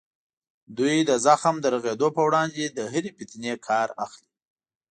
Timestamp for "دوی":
0.77-0.95